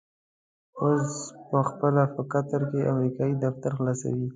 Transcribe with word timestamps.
اوس 0.83 1.11
په 1.49 1.59
خپله 1.69 2.03
په 2.13 2.21
قطر 2.31 2.61
کې 2.71 2.89
امريکايي 2.93 3.35
دفتر 3.45 3.71
خلاصوي. 3.77 4.27